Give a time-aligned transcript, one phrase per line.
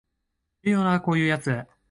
[0.63, 1.51] いるよなこういうやつ